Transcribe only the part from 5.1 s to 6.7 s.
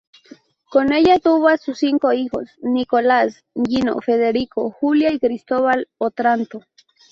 y Cristóbal Otranto.